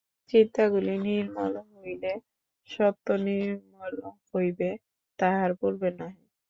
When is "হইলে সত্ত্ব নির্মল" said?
1.73-3.95